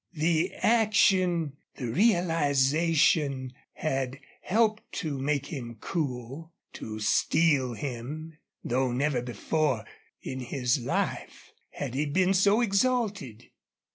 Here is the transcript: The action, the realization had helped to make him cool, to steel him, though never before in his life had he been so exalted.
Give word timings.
The 0.13 0.51
action, 0.55 1.57
the 1.75 1.85
realization 1.91 3.53
had 3.73 4.19
helped 4.41 4.91
to 4.93 5.19
make 5.19 5.45
him 5.45 5.77
cool, 5.79 6.53
to 6.73 6.97
steel 6.99 7.75
him, 7.75 8.39
though 8.63 8.91
never 8.91 9.21
before 9.21 9.85
in 10.23 10.39
his 10.39 10.79
life 10.79 11.51
had 11.69 11.93
he 11.93 12.07
been 12.07 12.33
so 12.33 12.61
exalted. 12.61 13.51